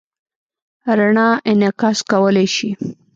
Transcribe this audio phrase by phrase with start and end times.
[0.97, 2.69] رڼا انعکاس کولی شي.